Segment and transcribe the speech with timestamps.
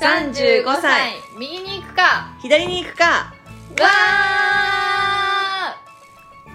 [0.00, 1.14] 35歳。
[1.36, 2.36] 右に行くか。
[2.40, 3.04] 左に行くか。
[3.04, 3.34] わ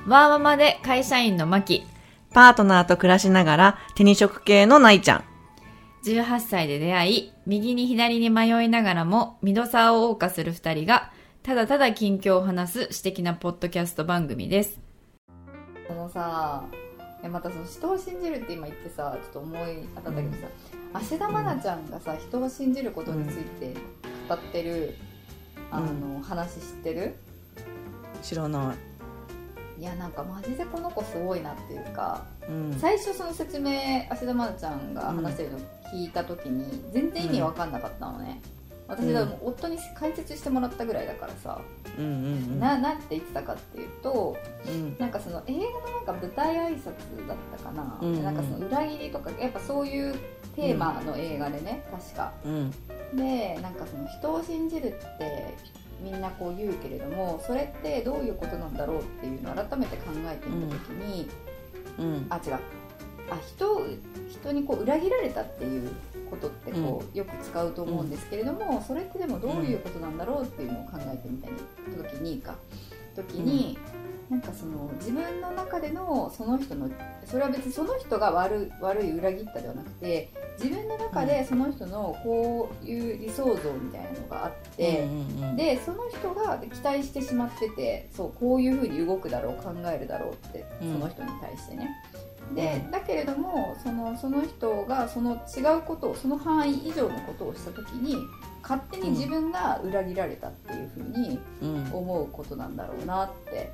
[0.08, 0.10] ー。
[0.10, 1.84] ワーママで会社員のマキ。
[2.32, 5.24] パートナーと暮らしながら手に職系のないちゃん。
[6.06, 11.12] 18歳で出会い、右に左に迷いながらも、ミドサーを謳歌する二人が、
[11.44, 14.80] ただただ近況を話す私的なポッドキャスト番組です。
[15.88, 16.64] そのさ
[17.30, 20.48] またその人を信じるって今言ってさちょっと思い当たったけどさ、
[20.94, 23.74] 芦田愛菜ちゃんがさ人を信じることについて
[24.28, 24.96] 語ってる、
[25.72, 27.16] あの話知ってる？
[28.22, 29.82] 知らない。
[29.82, 32.78] いやなんかマジでこの子すごいなっていうかうん。
[32.80, 35.60] 最初その説明芦田愛菜ちゃんが話してるの
[35.94, 38.42] 聞いた時に全然意味わかんなかったのね、
[38.96, 41.60] 私はもう夫に解説してもらったぐらいだからさ、
[41.98, 44.36] うんうんななんて言ってたかっていうと
[44.68, 44.96] うん。
[45.00, 48.24] なんかその映画のなんか舞台挨拶だったかな、うんうん。
[48.24, 50.16] なんかその裏切りとかやっぱそういう
[50.56, 52.32] テーマの映画でね、確か。
[52.46, 52.72] うん。
[53.16, 55.54] でなんかその人を信じるって
[56.02, 61.30] みんなこう言うけれどもそれってどういうことなんだろうっていうのを改めて考えてみた時に、
[62.00, 62.28] うん。
[62.30, 62.54] あ違う。
[63.30, 63.86] あ人を
[64.30, 65.92] 人にこう裏切られたっていう
[66.36, 71.48] ことってこう、よく使うと思うんですけれども、それってでもどういうことなんだろうっていうのを考えてみた
[72.10, 72.56] 時にか。
[73.16, 73.78] 時に、
[74.30, 76.90] なんかその自分の中でのその人の
[77.26, 85.02] それは別にその人が悪い悪い裏切ったではなくて自分の中でその人のこういう理想像みたいなのがあって。
[85.04, 91.00] うんうんでその人が期待してしまっててそうこういうふうに動くだろう考えるだろうってそうん。
[91.00, 91.90] の人に対してね、
[92.56, 98.18] でだけれどもそのその人がその違うことをその範囲以上のことをした時に
[98.62, 101.90] 勝手に自分が裏切られたっていうふうにうん。
[101.94, 103.72] 思うことなんだろうなって。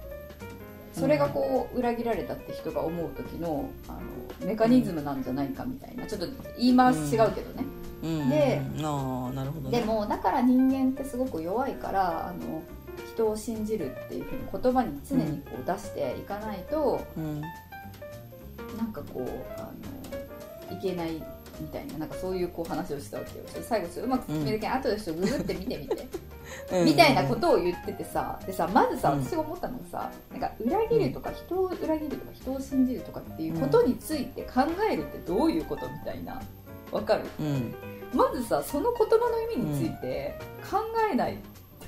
[0.91, 3.99] それがこう裏切られたって人が思う時のあの
[4.45, 7.63] メカニズムなんじゃないかみたいなちょっと言い回し違うけどね、
[8.03, 8.29] うん。
[8.29, 9.79] でああなるほどね。
[9.79, 12.61] でもだから人間ってすごく弱いからあの
[13.13, 17.41] 人を信じるっていうふうに言葉に常にこう出していかないと、うん
[18.79, 19.29] なんかこう
[19.59, 19.69] あ
[20.71, 21.21] のいけない
[21.59, 23.45] みたいななんかそういうこう話をしたわけよ。
[23.63, 26.07] 最後ちょっとうまく説明できない、後でちょっとググって見てみて、
[26.71, 26.85] うん。
[26.85, 36.41] みたいなことを言っててさでさまずさうん私が思ったのがさなんか裏切るとか人を裏切るとか人を信じるとかっていうことについて考えるってどういうことみたいな。
[36.91, 37.23] わかる？
[37.39, 37.75] うん。
[38.13, 40.39] まずさその言葉の意味について
[40.71, 40.77] 考
[41.11, 41.37] えない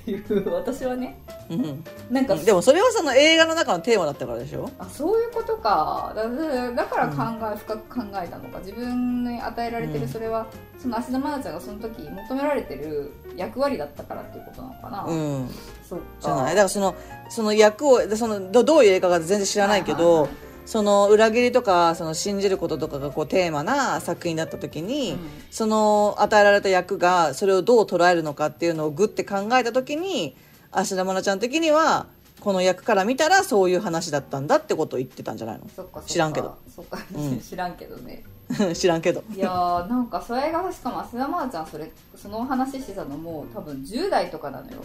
[0.06, 1.18] いう私はね
[1.50, 1.84] うん。
[2.10, 4.70] なんか、でもそれはその映画の中のテーマだったからでしょ？
[4.78, 6.12] あそういうことか。
[6.16, 8.58] だだだから考え、深く考えたのか。
[8.58, 10.08] 自分に与えられてるうん。
[10.08, 10.46] それは、
[10.78, 15.48] その芦田愛菜ちゃんがその時求められてる役割だったからっていうことなのかな、うん。
[15.88, 16.04] そっか。
[16.20, 16.44] じゃない？
[16.50, 16.94] だからその
[17.28, 25.18] その役をそのどどういう映画か全然知らないけど、はいはいはいその裏切りとかその信じることとかがこうテーマな作品だった時に、うん。
[25.50, 30.34] その与えられた役がそれをどう捉えるのかっていうのをグッて考えた時に
[30.70, 32.06] 芦田愛菜ちゃん的には
[32.40, 36.08] この役から見たらそういう話だったんだってことを言ってたんじゃないそっかそっか。
[36.08, 36.56] 知らんけど。
[36.74, 37.38] そっか、うん。
[37.42, 38.24] 知らんけどね。
[38.50, 39.22] の 知らんけど。
[39.34, 44.78] いやーなんかそれがしかも芦田愛菜ちゃんそれその話してたのも多分10代とかなのよ。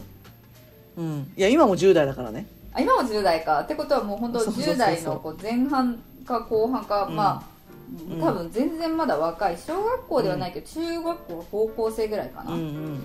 [0.97, 1.31] うん。
[1.35, 2.45] いや今も10代だからね
[2.77, 3.61] あ今も10代か。
[3.61, 4.75] ってことはもう本当そうそうそうそう。
[4.75, 7.15] 10代のこう前半か後半か、うん。
[7.15, 7.43] まあ
[8.11, 8.21] うん。
[8.21, 9.57] 多分全然まだ若い。
[9.57, 13.03] 小学校ではないけど、中学校高校生ぐらいかな、うん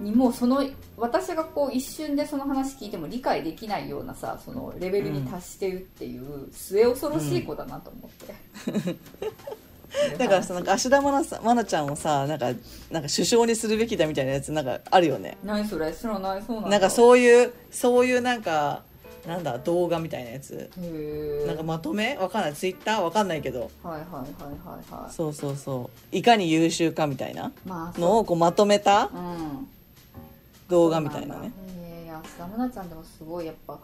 [0.00, 0.62] にもうその
[0.96, 8.96] 私がこう一瞬でその話聞いても理解できないようなさそのレベルに達してるっていう末恐ろしい子だなと思って、
[10.18, 12.46] だからさなんか芦田愛菜さん愛菜ちゃんをさなんか
[12.90, 15.36] なんか首相にするべきだみたいなやつなんかあるよね。
[15.44, 16.70] 何それ知らないそうなんだ。
[16.70, 18.82] なんかそういうそういうなんか
[19.26, 20.70] なんだ動画みたいなやつ。
[21.46, 22.16] なんかまとめ？
[22.16, 22.54] わかんない。
[22.54, 23.00] ツイッター？
[23.00, 23.70] わかんないけど。
[23.82, 24.12] はいはいはい
[24.64, 25.12] はいはい。
[25.12, 26.16] そうそうそう。
[26.16, 29.10] いかに優秀かみたいなまあのをこうまとめた
[30.68, 31.50] 動画みたいなね。
[31.80, 33.78] へえ芦田愛菜ちゃんでもすごいやっぱ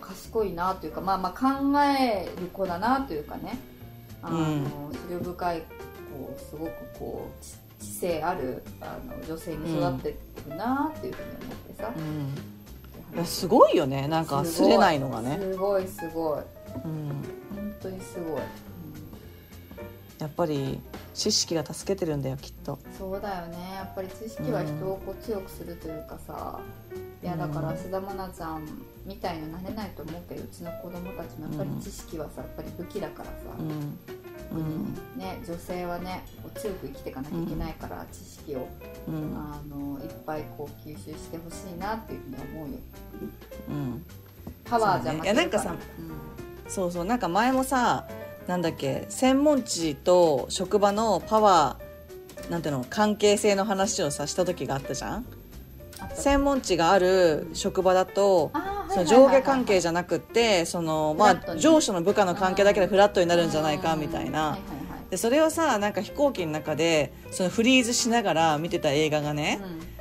[0.00, 1.46] 賢いなというかまあまあ考
[1.80, 3.58] える子だなというかね
[4.22, 10.16] あの、うん思慮深いこうすごくこう知知性あるあの女性に育って
[10.48, 13.16] るなっていうふうに思ってさ、うん。
[13.16, 14.06] いやすごいよね。
[14.08, 15.38] なんか忘れないのがね。
[15.40, 16.40] すごいすごい。
[16.84, 17.10] うん。
[17.54, 18.40] 本当にすごい、
[20.18, 20.80] やっぱり
[21.14, 22.78] 知識が助けてるんだよきっと。
[22.84, 23.56] うんそうだよね。
[23.74, 26.60] やっぱり知識は人をこう強くするというかさ、
[27.22, 28.68] いやだからうん芦田愛菜ちゃん
[29.04, 33.98] みたいになれないと思うけどうちの子供たちもやっぱり知識はさやっぱり武器だからさ、うん。
[34.58, 35.18] うん。
[35.18, 38.68] ね、女性はねこう強く生きていかなきゃいけないから、知識を。
[39.08, 39.14] うん。
[39.36, 42.78] あのいっぱいこう吸収してほしいなっていうふうに思うよ。
[43.70, 44.04] うん。
[44.64, 45.24] パワーじゃそうね。
[45.24, 46.70] いやなんかさうん。
[46.70, 48.06] そうそうなんか前もさ
[48.46, 51.78] なんだっけ専門知と職場のパワ
[52.50, 55.26] なんていうの関係性の話をさした時があったじゃん？
[56.14, 58.50] 専門知がある職場だと
[58.90, 64.58] その上下関係じゃなくってそのまあ上司の部下の関係だけでフラットになるんじゃないかみたいな。
[65.10, 69.60] でそれをさなんか飛行機の中でそのフリーズしながら見てた映画がね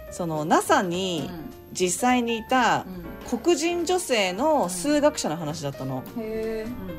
[0.09, 1.29] その NASA に
[1.73, 2.85] 実際にいた
[3.29, 6.03] 黒人女性の数学者の話だったの。
[6.17, 6.90] うん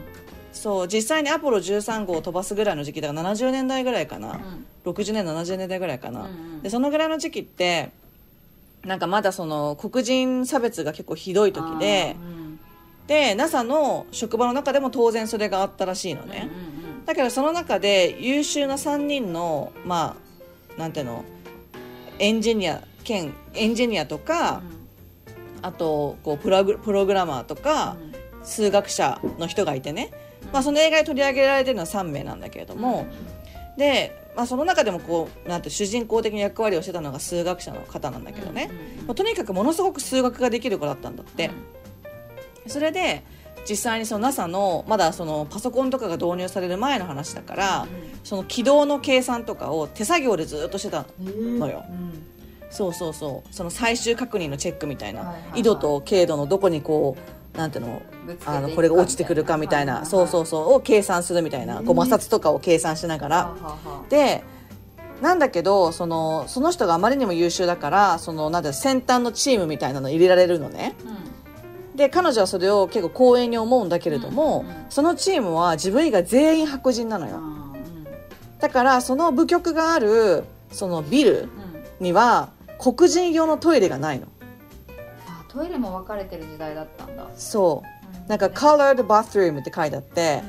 [0.52, 4.40] そう実際にアポロ13号を飛ばすぐらいの時期だから70年代ぐらいかな。
[4.84, 6.62] 60年70年代ぐらいかな、うんうん。
[6.62, 7.90] でそのぐらいの時期って
[8.84, 12.16] なんかまだその黒人差別が結構ひどい時で
[13.06, 16.49] で NASA の職場の中でも当然それがあったらしいのね、
[17.06, 20.16] だけどその中で優秀な3人のま
[20.76, 21.25] あなんていうの
[22.19, 24.62] エンジニア兼エンジニアとか、
[25.62, 27.96] あとこうプログプログラマーとか、
[28.44, 30.10] 数学者の人がいてね、
[30.53, 33.06] まあ、その映画に取り上げられてるのは3名なんだけれども、
[33.77, 38.71] で、まあ、その中でもこうなんて主人公的な役割をしてたのが数学者の方なんだけどね、
[39.06, 41.50] まあとにかくものすごく数学ができる子だったんだって、
[42.67, 43.23] それで
[43.69, 47.87] 実際にその NASA のまだそのパソコンとかが導入される前の話だから、
[48.25, 51.85] その軌道の計算とかを手作業でずっとしてたのよ、
[52.71, 53.55] そうそうそう。
[53.55, 58.02] その最終確認のチェックみたいな、緯度と経度のどこにこうなんていうの？
[58.46, 60.72] あのこれが落ちてくるかみたいな、そうそうそう。
[60.75, 63.54] を計算するみたいな、こう摩擦とかを計算しながら、
[64.08, 64.44] で
[65.20, 70.94] なんだけどそのその人があまりにも優秀だからそのなん先端のチームみたいなの入れられるのね。
[71.94, 74.69] で彼女はそれを結構光栄に思うんだけれども、うん。
[74.69, 77.40] うんそのチームは自分以外全員白人なのよ。
[78.60, 81.49] だからその部局があるそのビル
[81.99, 84.26] には黒人用のトイレがないの
[85.52, 87.26] トイレも分かれてる時代だったんだ。
[87.37, 88.28] そう。
[88.28, 90.43] なんか colored bathroom って書いてあって、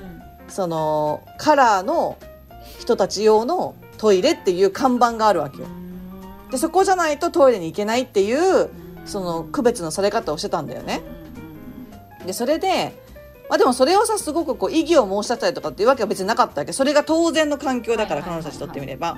[0.47, 2.17] そのカラーの
[2.79, 5.67] 人たち用のトイレっていう看板があるわけよ。
[6.51, 8.69] でそこじゃないとトイレに行けないっていう
[9.05, 11.01] その区別のされ方をしてたんだよね。
[12.25, 12.97] でそれで
[13.50, 16.71] まあでもそれをさすごくこう異議を申し立てたりとかっていうわけは別になかったわけ。
[16.71, 19.17] それが当然の環境だから彼女たちにとってみれば。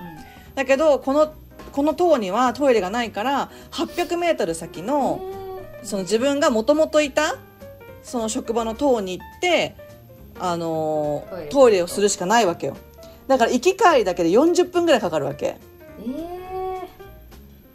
[0.56, 1.34] だけどこの
[1.74, 5.20] この塔にはトイレがないから800メートル先の
[5.86, 7.36] その自分がもともといた
[8.04, 9.76] その職場の塔に行って、
[10.40, 12.76] あのートイレをするしかないわけよ。
[13.28, 15.58] だから行き帰りだけで40分ぐらいかかるわけ。
[16.06, 16.88] え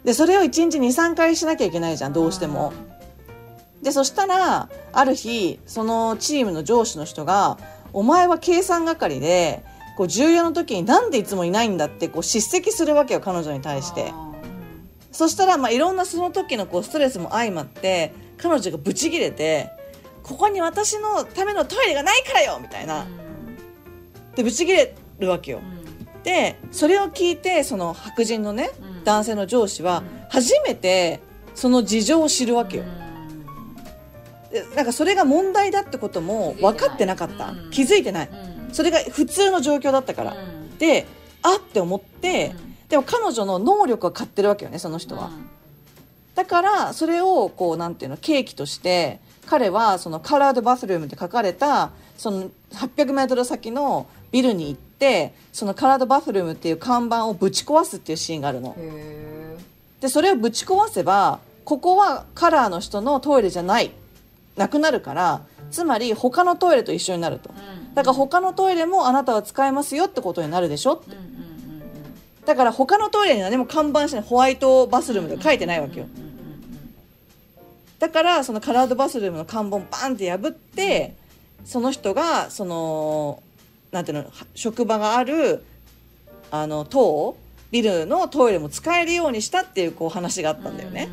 [0.03, 2.73] でそれを1日23回しなきゃいけないじゃんどうしても。
[3.81, 7.57] でそしたらある日そのチームの上司の人が
[7.93, 9.63] 「お前は計算係で
[9.97, 14.13] こう重要な時になんでいつもいないんだ」ってこう叱責するわけよ彼女に対して
[15.11, 19.69] そしたらまあいろんなその時のこうストレスも相まって彼女がブチギレて
[20.23, 23.05] 「ここに私のためのトイレがないからよ!」みたいな。
[24.35, 25.59] でブチギレるわけよ。
[26.23, 29.03] でそれを聞いてその白人のねうん。
[29.03, 31.19] 男性の上司は初めて
[31.55, 32.83] その事情を知るわけよ。
[34.51, 37.49] でなんかそれが問題だってことも分かってなかった。
[37.49, 37.71] うん。
[37.71, 38.29] 気づいてない。
[38.71, 40.35] それが普通の状況だったから。
[40.79, 41.05] で
[41.43, 42.53] あって思って
[42.91, 45.31] でも彼女の能力は買ってるわけよねその人は。
[46.35, 58.75] だからそれをこうなんていうの契機として彼はそのカラードバスルームって書かれたその800メートル先のビルに行ってそのカラードバスルームっていう看板をぶち壊すっていうシーンがあるの。
[58.77, 59.57] へ
[60.01, 63.91] でそれをぶち壊せばここはカラーの人のトイレじゃない。
[64.57, 67.51] なくなるからつまり他のトイレと一緒になると。
[67.93, 71.30] だから他のトイレもあなたは使えますよってことになるでしょって
[72.45, 76.07] だから他のトイレに何も看板してないホワイトバスルームとか書いてないわけよ
[77.99, 81.13] だからそのカラードバスルームの看板バンって破って
[81.65, 83.43] その人がその
[83.91, 85.63] なんていうのは職場がある
[86.49, 87.37] あの塔
[87.69, 91.09] ビルのトイレも使えるようにしたっていうこう話があったんだよね。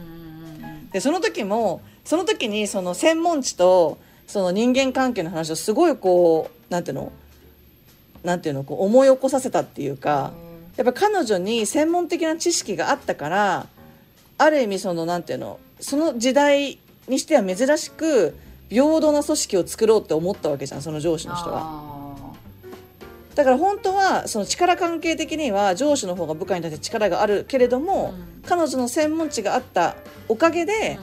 [0.93, 7.13] でその時もその時にその専門知とその人間関係の話をすごいこうなんていうの
[8.25, 10.33] なんていうのこう思い起こさせたっていうか
[10.79, 13.67] やっぱ彼女に専門的な知識があったから
[14.39, 18.37] ある意味そのなんていうのその時代にしては珍しく
[18.71, 21.99] 平等な組織を作ろうって思ったわけじゃんその上司の人は。
[23.35, 28.15] だから本当はその力関係的には上司の方が部下に対して力があるけれども、
[28.47, 29.95] 彼女の専門知があった
[30.29, 30.99] おかげで、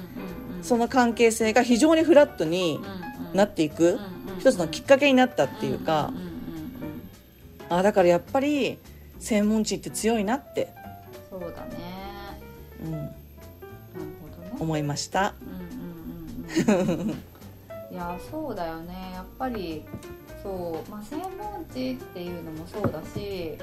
[0.62, 2.82] その関係性が非常にフラットに
[3.34, 4.00] なっていく
[4.39, 6.12] 一つのきっかけになったっていうか、
[7.70, 8.79] あだからやっぱり
[9.25, 10.72] 専門知って強いなって、
[11.32, 12.39] そうだね。
[12.84, 13.12] うん、なる
[14.22, 14.51] ほどね。
[14.60, 15.34] 思いました。
[15.41, 17.10] うんうんうんうん。
[17.10, 17.15] い
[17.96, 19.13] やそうだよね。
[19.15, 19.84] やっぱり
[20.44, 23.58] そう、まあ、専門知っていうのもそうだし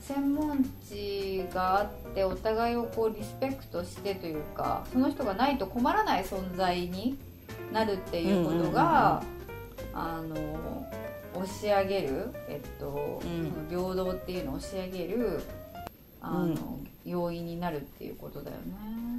[0.00, 7.18] 専門知があってお互いをこうリスペクトしてというかその人がないと困らない存在に
[7.74, 9.22] なるっていうことが、
[9.92, 10.86] あの
[11.34, 13.50] 押し上げる、えっとうん。
[13.50, 15.42] その平等っていうのを押し上げる
[16.20, 16.88] あの、うん。
[17.04, 18.62] 要因になるっていうことだよね。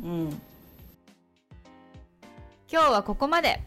[0.04, 0.30] うん。
[2.72, 3.62] 今日はここまで。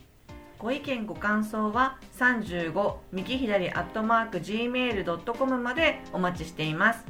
[0.59, 7.05] ご意見ご感想は35右左アットマーク gmail.com までお待ちしています。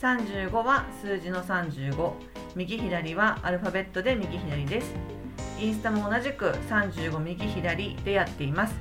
[0.00, 2.12] 35は数字の35
[2.56, 5.18] 右左はアルファベットで右左です。
[5.60, 8.74] インスタも同じく35右左でやっています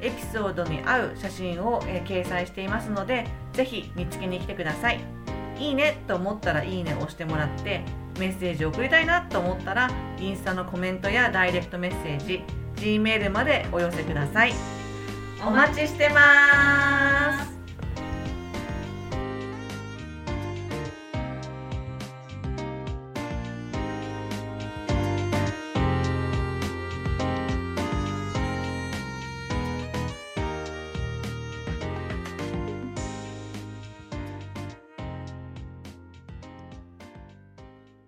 [0.00, 5.00] エピソードに合う写真を、え掲載していますのでぜひ見つけに来てください。
[5.58, 7.82] いいねと思ったらいいねを押してもらって
[8.18, 12.42] メッセージを送りたいなと思ったらインスタのコメントやダイレクトメッセージ
[12.76, 14.52] G メールまでお寄せください。
[15.46, 16.20] お待ちしてま
[16.70, 16.73] す。